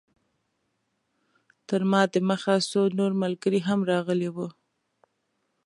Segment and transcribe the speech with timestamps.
[1.67, 4.47] تر ما د مخه څو نور ملګري هم راغلي وو.